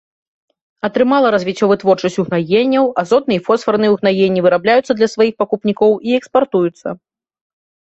[0.87, 7.01] Атрымала развіццё вытворчасць угнаенняў, азотныя і фосфарныя ўгнаенні вырабляюцца для сваіх пакупнікоў і экспартуюцца.